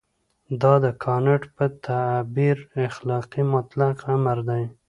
[0.61, 2.57] دا د کانټ په تعبیر
[2.87, 4.63] اخلاقي مطلق امر دی.